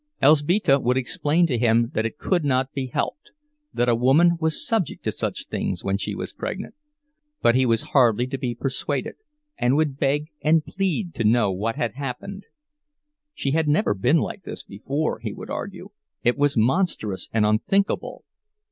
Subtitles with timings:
[0.19, 3.29] Elzbieta would explain to him that it could not be helped,
[3.71, 6.73] that a woman was subject to such things when she was pregnant;
[7.43, 9.13] but he was hardly to be persuaded,
[9.59, 12.47] and would beg and plead to know what had happened.
[13.35, 18.23] She had never been like this before, he would argue—it was monstrous and unthinkable.